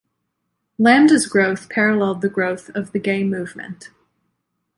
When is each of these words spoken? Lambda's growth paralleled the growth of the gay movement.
Lambda's 0.79 1.27
growth 1.27 1.69
paralleled 1.69 2.21
the 2.21 2.27
growth 2.27 2.69
of 2.69 2.91
the 2.91 2.97
gay 2.97 3.23
movement. 3.23 3.91